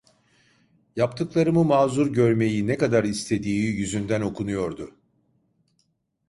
Yaptıklarımı 0.95 1.63
mazur 1.63 2.13
görmeyi 2.13 2.67
ne 2.67 2.77
kadar 2.77 3.03
istediği 3.03 3.63
yüzünden 3.77 4.21
okunuyordu. 4.21 4.95